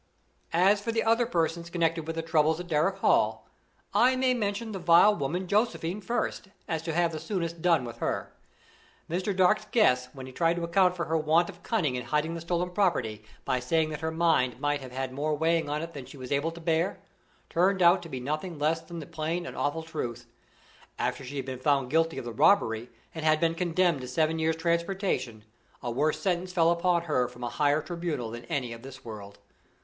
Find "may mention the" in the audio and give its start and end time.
4.15-4.79